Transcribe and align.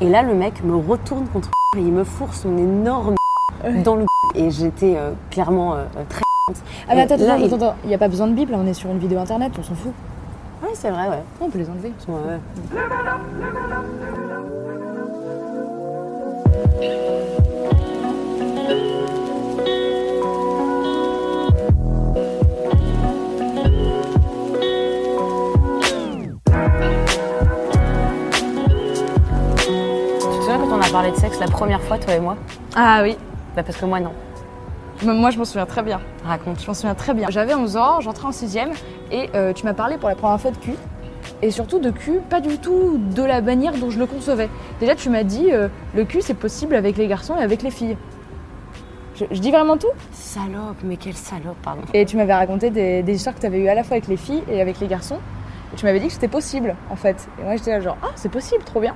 Et 0.00 0.08
là, 0.08 0.22
le 0.22 0.34
mec 0.34 0.62
me 0.64 0.76
retourne 0.76 1.26
contre 1.28 1.50
et 1.76 1.80
il 1.80 1.92
me 1.92 2.04
fourre 2.04 2.34
son 2.34 2.56
énorme 2.58 3.14
dans 3.84 3.96
le 3.96 4.04
et 4.34 4.50
j'étais 4.50 4.94
euh, 4.96 5.12
clairement 5.30 5.74
euh, 5.74 5.84
très 6.08 6.22
Ah 6.88 6.94
mais 6.94 7.02
attends, 7.02 7.16
Là, 7.16 7.34
attends, 7.34 7.44
il- 7.46 7.54
attends. 7.54 7.74
Il 7.84 7.88
n'y 7.88 7.94
a 7.94 7.98
pas 7.98 8.08
besoin 8.08 8.26
de 8.26 8.34
bip 8.34 8.50
là, 8.50 8.58
on 8.60 8.66
est 8.66 8.74
sur 8.74 8.90
une 8.90 8.98
vidéo 8.98 9.18
internet, 9.18 9.52
on 9.58 9.62
s'en 9.62 9.74
fout. 9.74 9.92
Ouais, 10.62 10.70
c'est 10.74 10.90
vrai, 10.90 11.08
ouais. 11.08 11.22
On 11.40 11.48
peut 11.50 11.58
les 11.58 11.68
enlever. 11.70 11.92
Ouais, 12.08 12.14
ouais. 12.14 12.78
Parlé 31.04 31.16
de 31.18 31.20
sexe 31.20 31.38
la 31.38 31.48
première 31.48 31.82
fois, 31.82 31.98
toi 31.98 32.14
et 32.14 32.20
moi 32.20 32.36
Ah 32.74 33.00
oui. 33.02 33.16
Bah 33.54 33.62
parce 33.62 33.76
que 33.76 33.84
moi 33.84 34.00
non. 34.00 34.12
Moi 35.02 35.28
je 35.30 35.38
m'en 35.38 35.44
souviens 35.44 35.66
très 35.66 35.82
bien. 35.82 36.00
Raconte. 36.24 36.62
Je 36.62 36.66
m'en 36.66 36.72
souviens 36.72 36.94
très 36.94 37.12
bien. 37.12 37.28
J'avais 37.28 37.54
11 37.54 37.76
ans, 37.76 38.00
j'entrais 38.00 38.26
en 38.26 38.30
6ème 38.30 38.70
et 39.10 39.28
euh, 39.34 39.52
tu 39.52 39.64
m'as 39.64 39.74
parlé 39.74 39.98
pour 39.98 40.08
la 40.08 40.14
première 40.14 40.40
fois 40.40 40.50
de 40.50 40.56
cul. 40.56 40.76
Et 41.42 41.50
surtout 41.50 41.78
de 41.78 41.90
cul, 41.90 42.20
pas 42.30 42.40
du 42.40 42.56
tout 42.58 42.98
de 43.14 43.22
la 43.22 43.42
manière 43.42 43.74
dont 43.74 43.90
je 43.90 43.98
le 43.98 44.06
concevais. 44.06 44.48
Déjà 44.80 44.94
tu 44.94 45.10
m'as 45.10 45.24
dit, 45.24 45.52
euh, 45.52 45.68
le 45.94 46.04
cul 46.04 46.22
c'est 46.22 46.32
possible 46.32 46.74
avec 46.74 46.96
les 46.96 47.06
garçons 47.06 47.36
et 47.36 47.42
avec 47.42 47.62
les 47.62 47.70
filles. 47.70 47.98
Je, 49.16 49.26
je 49.30 49.40
dis 49.40 49.50
vraiment 49.50 49.76
tout? 49.76 49.92
Salope, 50.12 50.78
mais 50.82 50.96
quelle 50.96 51.14
salope, 51.14 51.58
pardon. 51.62 51.82
Et 51.92 52.06
tu 52.06 52.16
m'avais 52.16 52.34
raconté 52.34 52.70
des, 52.70 53.02
des 53.02 53.14
histoires 53.14 53.34
que 53.34 53.40
tu 53.40 53.46
avais 53.46 53.58
eues 53.58 53.68
à 53.68 53.74
la 53.74 53.84
fois 53.84 53.96
avec 53.96 54.08
les 54.08 54.16
filles 54.16 54.42
et 54.50 54.62
avec 54.62 54.80
les 54.80 54.86
garçons. 54.86 55.18
Tu 55.76 55.84
m'avais 55.86 56.00
dit 56.00 56.06
que 56.08 56.12
c'était 56.12 56.28
possible, 56.28 56.74
en 56.90 56.96
fait. 56.96 57.28
Et 57.40 57.42
moi, 57.44 57.56
j'étais 57.56 57.70
là, 57.72 57.80
genre, 57.80 57.96
ah, 58.02 58.08
c'est 58.16 58.30
possible, 58.30 58.62
trop 58.64 58.80
bien. 58.80 58.94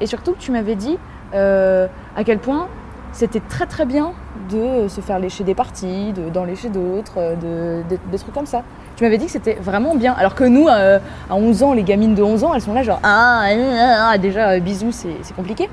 Et 0.00 0.06
surtout 0.06 0.34
tu 0.38 0.50
m'avais 0.52 0.74
dit 0.74 0.98
euh, 1.34 1.86
à 2.16 2.24
quel 2.24 2.38
point 2.38 2.66
c'était 3.12 3.40
très 3.40 3.66
très 3.66 3.84
bien 3.84 4.12
de 4.50 4.88
se 4.88 5.00
faire 5.00 5.18
lécher 5.18 5.44
des 5.44 5.54
parties, 5.54 6.12
de- 6.12 6.28
d'en 6.30 6.44
lécher 6.44 6.70
d'autres, 6.70 7.12
euh, 7.18 7.34
de, 7.36 7.88
de- 7.88 8.00
des 8.10 8.18
trucs 8.18 8.34
comme 8.34 8.46
ça. 8.46 8.62
Tu 8.96 9.04
m'avais 9.04 9.18
dit 9.18 9.26
que 9.26 9.32
c'était 9.32 9.54
vraiment 9.54 9.94
bien. 9.94 10.12
Alors 10.14 10.34
que 10.34 10.44
nous, 10.44 10.66
euh, 10.68 10.98
à 11.30 11.34
11 11.34 11.62
ans, 11.62 11.72
les 11.72 11.82
gamines 11.82 12.14
de 12.14 12.22
11 12.22 12.42
ans, 12.44 12.54
elles 12.54 12.62
sont 12.62 12.74
là, 12.74 12.82
genre, 12.82 13.00
ah, 13.02 13.42
ah, 13.44 13.48
ah, 13.50 14.08
ah, 14.12 14.18
déjà, 14.18 14.58
bisous, 14.60 14.92
c'est 14.92 15.34
compliqué. 15.36 15.68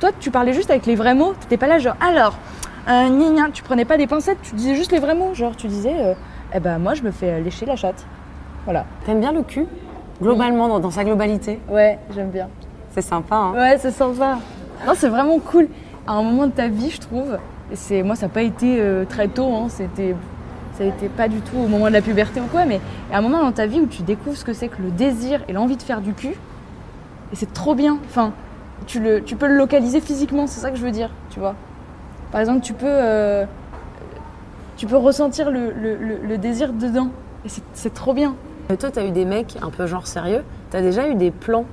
Toi, 0.00 0.10
tu 0.18 0.30
parlais 0.30 0.52
juste 0.52 0.70
avec 0.70 0.86
les 0.86 0.94
vrais 0.96 1.14
mots. 1.14 1.34
T'étais 1.40 1.56
pas 1.56 1.66
là, 1.68 1.78
genre, 1.78 1.96
alors, 2.00 2.34
euh, 2.88 3.08
gna, 3.08 3.30
gna. 3.44 3.50
tu 3.52 3.62
prenais 3.62 3.84
pas 3.84 3.96
des 3.98 4.06
pincettes, 4.06 4.38
tu 4.42 4.54
disais 4.54 4.74
juste 4.74 4.92
les 4.92 4.98
vrais 4.98 5.14
mots. 5.14 5.34
Genre, 5.34 5.54
tu 5.56 5.68
disais, 5.68 6.16
eh 6.54 6.60
ben, 6.60 6.78
moi, 6.78 6.94
je 6.94 7.02
me 7.02 7.10
fais 7.10 7.40
lécher 7.40 7.66
la 7.66 7.76
chatte. 7.76 8.04
Voilà. 8.64 8.84
T'aimes 9.06 9.20
bien 9.20 9.32
le 9.32 9.42
cul? 9.42 9.66
Globalement, 10.20 10.68
dans, 10.68 10.80
dans 10.80 10.90
sa 10.90 11.04
globalité 11.04 11.58
Ouais, 11.68 11.98
j'aime 12.14 12.30
bien. 12.30 12.48
C'est 12.92 13.02
sympa, 13.02 13.36
hein 13.36 13.52
Ouais, 13.54 13.78
c'est 13.78 13.90
sympa. 13.90 14.38
Non, 14.86 14.92
c'est 14.96 15.08
vraiment 15.08 15.38
cool. 15.38 15.68
À 16.06 16.12
un 16.12 16.22
moment 16.22 16.46
de 16.46 16.52
ta 16.52 16.68
vie, 16.68 16.90
je 16.90 17.00
trouve. 17.00 17.38
Et 17.72 17.76
c'est 17.76 18.02
moi, 18.02 18.16
ça 18.16 18.26
n'a 18.26 18.32
pas 18.32 18.42
été 18.42 18.80
euh, 18.80 19.04
très 19.04 19.28
tôt. 19.28 19.52
Hein, 19.54 19.66
c'était, 19.68 20.14
ça 20.76 20.84
a 20.84 20.86
été 20.86 21.08
pas 21.08 21.28
du 21.28 21.40
tout 21.40 21.56
au 21.56 21.68
moment 21.68 21.86
de 21.86 21.92
la 21.92 22.02
puberté 22.02 22.40
ou 22.40 22.46
quoi. 22.46 22.64
Mais 22.64 22.80
à 23.12 23.18
un 23.18 23.20
moment 23.20 23.38
dans 23.42 23.52
ta 23.52 23.66
vie 23.66 23.80
où 23.80 23.86
tu 23.86 24.02
découvres 24.02 24.36
ce 24.36 24.44
que 24.44 24.52
c'est 24.52 24.68
que 24.68 24.82
le 24.82 24.90
désir 24.90 25.40
et 25.48 25.52
l'envie 25.52 25.76
de 25.76 25.82
faire 25.82 26.00
du 26.00 26.12
cul. 26.14 26.34
Et 27.32 27.36
c'est 27.36 27.52
trop 27.52 27.74
bien. 27.74 27.98
Enfin, 28.06 28.32
tu 28.86 28.98
le, 28.98 29.22
tu 29.22 29.36
peux 29.36 29.46
le 29.46 29.54
localiser 29.56 30.00
physiquement. 30.00 30.46
C'est 30.46 30.60
ça 30.60 30.70
que 30.70 30.76
je 30.76 30.84
veux 30.84 30.90
dire. 30.90 31.10
Tu 31.30 31.38
vois. 31.38 31.54
Par 32.32 32.40
exemple, 32.40 32.60
tu 32.60 32.72
peux, 32.72 32.86
euh, 32.88 33.44
tu 34.76 34.86
peux 34.86 34.96
ressentir 34.96 35.50
le, 35.50 35.70
le- 35.70 35.96
le- 35.96 36.18
le 36.26 36.38
désir 36.38 36.72
dedans. 36.72 37.08
Et 37.44 37.48
c'est 37.74 37.94
trop 37.94 38.12
bien. 38.14 38.34
Euh, 38.70 38.76
Toi, 38.76 38.90
t'as 38.90 39.04
eu 39.04 39.10
des 39.10 39.24
mecs 39.24 39.56
un 39.62 39.70
peu 39.70 39.86
genre 39.86 40.06
sérieux. 40.06 40.44
T'as 40.70 40.80
déjà 40.80 41.08
eu 41.08 41.14
des 41.14 41.30
plans 41.30 41.64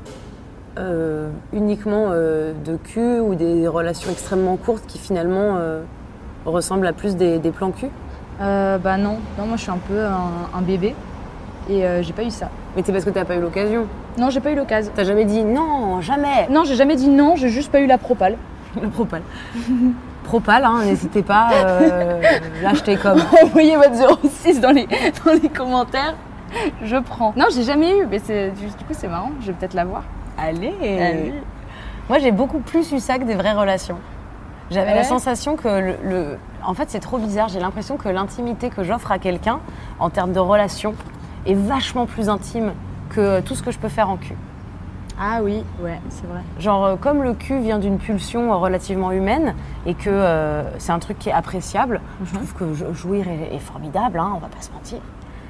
euh, 0.77 1.29
uniquement 1.53 2.07
euh, 2.09 2.53
de 2.65 2.77
cul 2.77 3.19
ou 3.19 3.35
des 3.35 3.67
relations 3.67 4.11
extrêmement 4.11 4.57
courtes 4.57 4.85
qui 4.87 4.97
finalement 4.97 5.57
euh, 5.57 5.81
ressemblent 6.45 6.87
à 6.87 6.93
plus 6.93 7.15
des, 7.15 7.39
des 7.39 7.51
plans 7.51 7.71
cul? 7.71 7.89
Bah 8.39 8.97
non, 8.97 9.17
non, 9.39 9.47
moi 9.47 9.57
je 9.57 9.63
suis 9.63 9.71
un 9.71 9.79
peu 9.87 9.99
un, 10.05 10.57
un 10.57 10.61
bébé. 10.61 10.93
Et 11.69 11.83
j'ai 12.01 12.13
pas 12.13 12.23
eu 12.23 12.29
ça. 12.29 12.49
Mais 12.75 12.83
c'est 12.85 12.91
parce 12.93 13.03
que 13.03 13.09
t'as 13.09 13.25
pas 13.25 13.35
eu 13.35 13.41
l'occasion. 13.41 13.87
Non, 14.17 14.29
j'ai 14.29 14.39
pas 14.39 14.51
eu 14.51 14.55
l'occasion. 14.55 14.91
T'as 14.95 15.03
jamais 15.03 15.25
dit 15.25 15.43
non, 15.43 16.01
jamais 16.01 16.47
Non, 16.49 16.63
j'ai 16.63 16.75
jamais 16.75 16.95
dit 16.95 17.09
non, 17.09 17.35
j'ai 17.35 17.49
juste 17.49 17.71
pas 17.71 17.79
eu 17.79 17.87
la 17.87 17.97
propale. 17.97 18.37
Le 18.79 18.89
propal. 18.89 19.23
propal, 20.23 20.63
hein, 20.65 20.83
n'hésitez 20.85 21.23
pas, 21.23 21.49
euh, 21.65 22.21
l'achetez 22.63 22.95
comme. 22.97 23.19
Envoyez 23.43 23.75
votre 23.75 23.95
06 24.29 24.61
dans 24.61 24.71
les, 24.71 24.87
dans 25.25 25.33
les 25.33 25.49
commentaires, 25.49 26.15
je 26.83 26.97
prends. 26.97 27.33
Non, 27.35 27.45
j'ai 27.53 27.63
jamais 27.63 27.97
eu, 27.99 28.05
mais 28.05 28.19
c'est, 28.19 28.51
du, 28.51 28.67
coup 28.67 28.91
c'est 28.91 29.07
marrant, 29.07 29.31
je 29.41 29.47
vais 29.47 29.53
peut-être 29.53 29.73
l'avoir. 29.73 30.03
Allez. 30.37 30.73
Allez. 30.81 31.33
Moi, 32.09 32.19
j'ai 32.19 32.31
beaucoup 32.31 32.59
plus 32.59 32.91
eu 32.91 32.99
ça 32.99 33.17
que 33.17 33.23
des 33.23 33.35
vraies 33.35 33.53
relations. 33.53 33.97
J'avais 34.71 34.89
Ouais. 34.91 34.95
la 34.95 35.03
sensation 35.03 35.55
que 35.55 35.67
le, 35.67 35.95
le- 36.03 36.37
En 36.65 36.73
fait, 36.73 36.89
c'est 36.89 36.99
trop 36.99 37.17
bizarre. 37.17 37.47
J'ai 37.49 37.59
l'impression 37.59 37.97
que 37.97 38.09
l'intimité 38.09 38.69
que 38.69 38.83
j'offre 38.83 39.11
à 39.11 39.19
quelqu'un, 39.19 39.59
en 39.99 40.09
termes 40.09 40.33
de 40.33 40.39
relation, 40.39 40.93
est 41.45 41.53
vachement 41.53 42.05
plus 42.05 42.27
intime 42.29 42.73
que 43.09 43.39
tout 43.41 43.55
ce 43.55 43.63
que 43.63 43.71
je 43.71 43.79
peux 43.79 43.87
faire 43.89 44.09
en 44.09 44.17
cul. 44.17 44.35
Ah 45.19 45.39
oui, 45.41 45.63
ouais, 45.81 45.99
c'est 46.09 46.27
vrai. 46.27 46.41
Genre, 46.59 46.85
euh, 46.85 46.95
comme 46.95 47.23
le 47.23 47.33
cul 47.33 47.59
vient 47.59 47.79
d'une 47.79 47.97
pulsion 47.97 48.51
euh, 48.51 48.55
relativement 48.57 49.11
humaine 49.11 49.55
et 49.87 49.95
que 49.95 50.09
euh, 50.11 50.63
c'est 50.77 50.91
un 50.91 50.99
truc 50.99 51.17
qui 51.17 51.29
est 51.29 51.33
appréciable, 51.33 52.01
je 52.23 52.35
trouve 52.35 52.53
que 52.53 52.73
jou- 52.73 52.93
jouir 52.93 53.25
est, 53.27 53.55
est 53.55 53.59
formidable, 53.59 54.19
hein, 54.19 54.33
on 54.35 54.39
va 54.39 54.47
pas 54.47 54.61
se 54.61 54.71
mentir. 54.71 54.99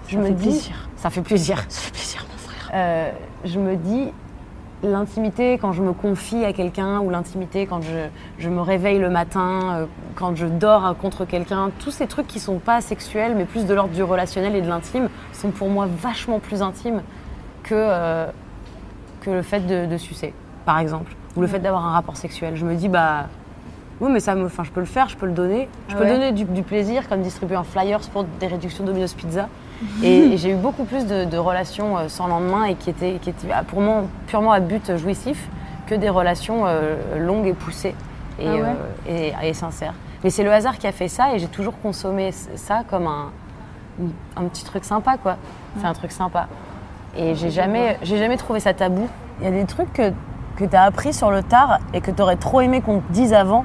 Je 0.08 0.14
Ça 0.16 0.20
me 0.20 0.26
fait 0.28 0.34
dis, 0.34 0.48
plaisir. 0.50 0.90
Ça 0.96 1.10
fait 1.10 1.22
plaisir. 1.22 1.66
Ça 1.70 1.82
fait 1.82 1.92
plaisir, 1.92 2.26
mon 2.32 2.38
frère. 2.38 2.72
Euh, 2.74 3.12
je 3.46 3.60
me 3.60 3.76
dis, 3.76 4.12
l'intimité 4.84 5.58
quand 5.58 5.74
je 5.74 5.82
me 5.82 5.92
confie 5.94 6.46
à 6.46 6.54
quelqu'un 6.54 7.00
ou 7.00 7.10
l'intimité 7.10 7.66
quand 7.66 7.82
je, 7.82 8.08
je 8.38 8.50
me 8.50 8.62
réveille 8.62 9.00
le 9.00 9.10
matin, 9.10 9.60
euh, 9.76 9.86
quand 10.16 10.36
je 10.36 10.46
dors 10.46 10.86
euh, 10.86 10.94
contre 10.94 11.26
quelqu'un, 11.26 11.72
tous 11.80 11.92
ces 11.92 12.08
trucs 12.08 12.28
qui 12.28 12.40
sont 12.40 12.60
pas 12.60 12.82
sexuels 12.82 13.34
mais 13.36 13.46
plus 13.46 13.66
de 13.66 13.74
l'ordre 13.74 13.94
du 13.94 14.04
relationnel 14.04 14.56
et 14.56 14.62
de 14.62 14.68
l'intime 14.70 15.10
sont 15.34 15.50
pour 15.50 15.70
moi 15.70 15.88
vachement 15.88 16.40
plus 16.40 16.62
intimes 16.62 17.02
que, 17.64 17.74
euh, 17.76 18.28
que 19.22 19.32
le 19.32 19.42
fait 19.42 19.62
de, 19.62 19.88
de 19.88 19.98
sucer, 19.98 20.34
par 20.66 20.80
exemple, 20.80 21.16
ou 21.36 21.42
le 21.42 21.48
fait 21.48 21.60
d'avoir 21.60 21.86
un 21.86 21.92
rapport 21.92 22.18
sexuel. 22.18 22.56
Je 22.56 22.66
me 22.66 22.76
dis, 22.76 22.88
bah. 22.88 23.28
Oui, 24.00 24.12
mais 24.12 24.20
ça 24.20 24.36
me, 24.36 24.46
enfin, 24.46 24.64
je 24.64 24.70
peux 24.70 24.80
le 24.80 24.86
faire, 24.86 25.10
je 25.10 25.18
peux 25.18 25.26
le 25.26 25.32
donner. 25.32 25.68
Je 25.88 25.96
Ah 25.96 25.98
peux 25.98 26.04
ouais 26.04 26.14
donner 26.14 26.32
du, 26.32 26.44
du 26.46 26.62
plaisir, 26.62 27.10
comme 27.10 27.24
distribuer 27.24 27.56
un 27.56 27.64
flyers 27.64 28.00
pour 28.14 28.26
des 28.40 28.46
réductions 28.46 28.84
Domino's 28.84 29.16
Pizza. 29.16 29.50
Et, 30.04 30.34
et 30.34 30.38
j'ai 30.38 30.52
eu 30.52 30.56
beaucoup 30.56 30.86
plus 30.86 31.06
de, 31.06 31.26
de 31.26 31.38
relations 31.38 31.98
euh, 31.98 32.08
sans 32.08 32.28
lendemain 32.28 32.66
et 32.66 32.76
qui 32.76 32.90
étaient, 32.90 33.20
qui 33.22 33.30
étaient 33.30 33.48
ah, 33.54 33.64
pour 33.64 33.82
moi 33.82 34.04
purement 34.28 34.52
à 34.52 34.60
but 34.60 34.96
jouissif 34.98 35.48
que 35.86 35.96
des 35.96 36.10
relations 36.10 36.64
euh, 36.66 36.96
longues 37.20 37.48
et 37.48 37.54
poussées 37.54 37.96
et, 38.40 38.46
Ah 38.48 38.52
ouais 38.56 38.76
euh, 39.10 39.32
et- 39.44 39.50
et 39.50 39.54
sincères. 39.54 39.94
Mais 40.24 40.30
c'est 40.32 40.44
le 40.44 40.52
hasard 40.52 40.78
qui 40.78 40.88
a 40.88 40.92
fait 40.92 41.08
ça 41.08 41.34
et 41.34 41.40
j'ai 41.40 41.48
toujours 41.48 41.80
consommé 41.80 42.32
ça 42.32 42.84
comme 42.90 43.06
un, 43.08 43.30
un 44.36 44.44
petit 44.46 44.66
truc 44.66 44.84
sympa, 44.84 45.18
quoi. 45.18 45.38
C'est 45.80 45.86
un 45.88 45.94
truc 45.94 46.12
sympa. 46.12 46.48
Et 47.16 47.36
j'ai 47.36 47.52
jamais, 47.52 47.98
j'ai 48.02 48.18
jamais 48.18 48.38
trouvé 48.38 48.60
ça 48.60 48.74
tabou. 48.74 49.08
Il 49.40 49.46
y 49.46 49.48
a 49.48 49.52
des 49.52 49.66
trucs 49.66 49.94
que, 49.94 50.12
que 50.58 50.66
tu 50.66 50.76
as 50.76 50.84
appris 50.84 51.14
sur 51.14 51.30
le 51.32 51.44
tard 51.44 51.80
et 51.94 52.02
que 52.02 52.10
tu 52.12 52.22
aurais 52.22 52.36
trop 52.36 52.62
aimé 52.62 52.82
qu'on 52.82 53.00
te 53.00 53.12
dise 53.12 53.34
avant. 53.34 53.64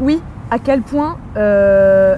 Oui, 0.00 0.22
à 0.52 0.58
quel 0.60 0.82
point. 0.82 1.16
euh, 1.36 2.16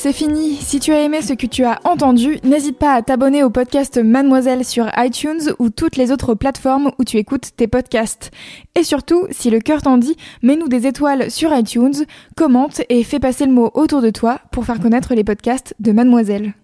c'est 0.00 0.12
fini. 0.12 0.54
Si 0.54 0.78
tu 0.78 0.92
as 0.92 1.02
aimé 1.02 1.22
ce 1.22 1.32
que 1.32 1.46
tu 1.46 1.64
as 1.64 1.80
entendu, 1.84 2.38
n'hésite 2.44 2.78
pas 2.78 2.94
à 2.94 3.02
t'abonner 3.02 3.42
au 3.42 3.50
podcast 3.50 3.98
Mademoiselle 3.98 4.64
sur 4.64 4.88
iTunes 4.96 5.52
ou 5.58 5.70
toutes 5.70 5.96
les 5.96 6.12
autres 6.12 6.34
plateformes 6.34 6.92
où 6.98 7.04
tu 7.04 7.16
écoutes 7.16 7.50
tes 7.56 7.66
podcasts. 7.66 8.30
Et 8.76 8.84
surtout, 8.84 9.26
si 9.30 9.50
le 9.50 9.58
cœur 9.58 9.82
t'en 9.82 9.98
dit, 9.98 10.16
mets-nous 10.42 10.68
des 10.68 10.86
étoiles 10.86 11.30
sur 11.30 11.52
iTunes, 11.52 12.04
commente 12.36 12.80
et 12.88 13.02
fais 13.02 13.18
passer 13.18 13.46
le 13.46 13.52
mot 13.52 13.70
autour 13.74 14.00
de 14.00 14.10
toi 14.10 14.40
pour 14.52 14.64
faire 14.64 14.80
connaître 14.80 15.14
les 15.14 15.24
podcasts 15.24 15.74
de 15.80 15.90
Mademoiselle. 15.90 16.54